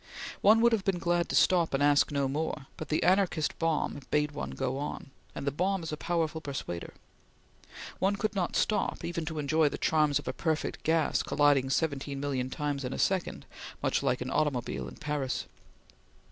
[0.41, 3.99] One would have been glad to stop and ask no more, but the anarchist bomb
[4.09, 6.95] bade one go on, and the bomb is a powerful persuader.
[7.99, 12.19] One could not stop, even to enjoy the charms of a perfect gas colliding seventeen
[12.19, 13.45] million times in a second,
[13.83, 15.45] much like an automobile in Paris.